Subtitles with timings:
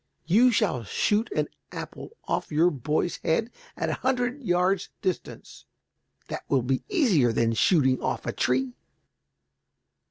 [0.25, 5.65] You shall shoot an apple off your boy's head at a hundred yards' distance.
[6.27, 8.73] That will be easier than shooting off a tree."